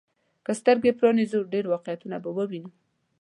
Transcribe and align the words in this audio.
که 0.45 0.51
سترګي 0.59 0.91
پرانيزو، 0.99 1.39
ډېر 1.53 1.65
واقعيتونه 1.73 2.17
به 2.23 2.29
ووينو. 2.35 2.69